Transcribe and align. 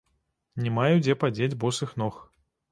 Не 0.67 0.71
маю 0.77 0.95
дзе 1.05 1.17
падзець 1.25 1.53
босых 1.67 1.95
ног. 2.03 2.21